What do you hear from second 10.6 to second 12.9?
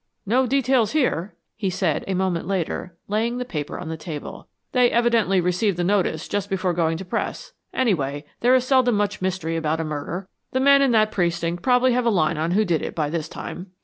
in that precinct probably have a line on who did